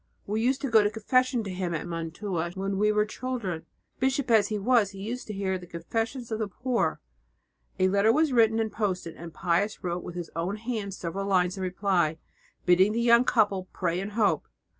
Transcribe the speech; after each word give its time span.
We 0.25 0.41
used 0.41 0.61
to 0.61 0.69
go 0.71 0.81
to 0.83 0.89
confession 0.89 1.43
to 1.43 1.51
him 1.51 1.75
at 1.75 1.85
Mantua 1.85 2.53
when 2.55 2.79
we 2.79 2.91
were 2.91 3.05
children; 3.05 3.67
bishop 3.99 4.31
as 4.31 4.47
he 4.47 4.57
was, 4.57 4.89
he 4.89 4.99
used 4.99 5.27
to 5.27 5.33
hear 5.35 5.59
the 5.59 5.67
confessions 5.67 6.31
of 6.31 6.39
the 6.39 6.47
poor." 6.47 6.99
A 7.77 7.87
letter 7.87 8.11
was 8.11 8.33
written 8.33 8.57
and 8.59 8.71
posted, 8.71 9.15
and 9.15 9.31
Pius 9.31 9.83
wrote 9.83 10.01
with 10.01 10.15
his 10.15 10.31
own 10.35 10.55
hand 10.55 10.95
several 10.95 11.27
lines 11.27 11.55
in 11.55 11.61
reply, 11.61 12.17
bidding 12.65 12.93
the 12.93 12.99
young 12.99 13.23
couple 13.23 13.67
pray 13.73 13.99
and 13.99 14.13
hope. 14.13 14.47